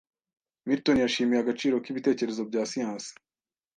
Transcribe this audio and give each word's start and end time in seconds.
Milton 0.65 0.97
yashimye 1.03 1.37
agaciro 1.39 1.75
k'ibitekerezo 1.83 2.41
bya 2.49 2.63
siyansi 2.71 3.11